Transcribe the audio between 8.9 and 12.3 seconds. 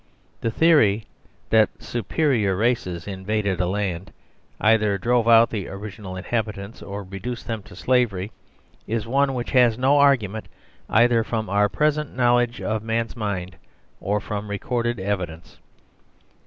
one which has no argument either from our present